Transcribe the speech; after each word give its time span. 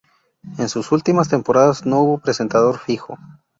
En 0.57 0.67
sus 0.67 0.91
últimas 0.91 1.29
temporadas 1.29 1.85
no 1.85 2.01
hubo 2.01 2.17
presentador 2.17 2.79
fijo. 2.79 3.19